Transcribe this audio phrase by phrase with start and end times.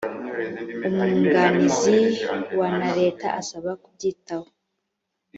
[0.87, 1.99] umwunganizi
[2.59, 4.49] wa na leta asaba kubyitaho